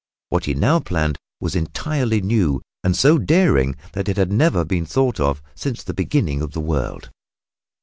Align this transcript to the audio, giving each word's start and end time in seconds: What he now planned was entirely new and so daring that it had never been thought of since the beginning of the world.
What 0.29 0.45
he 0.45 0.55
now 0.55 0.79
planned 0.79 1.19
was 1.39 1.55
entirely 1.55 2.21
new 2.21 2.63
and 2.83 2.95
so 2.97 3.19
daring 3.19 3.75
that 3.93 4.09
it 4.09 4.17
had 4.17 4.31
never 4.31 4.65
been 4.65 4.83
thought 4.87 5.19
of 5.19 5.43
since 5.53 5.83
the 5.83 5.93
beginning 5.93 6.41
of 6.41 6.53
the 6.53 6.59
world. 6.59 7.11